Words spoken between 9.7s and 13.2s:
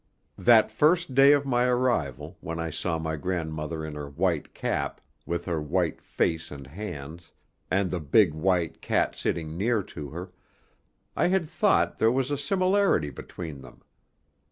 to her, I had thought there was a similarity